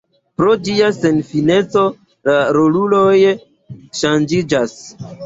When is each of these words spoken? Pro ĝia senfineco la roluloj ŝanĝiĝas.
Pro 0.39 0.53
ĝia 0.67 0.85
senfineco 0.99 1.83
la 2.29 2.37
roluloj 2.59 3.13
ŝanĝiĝas. 4.01 4.75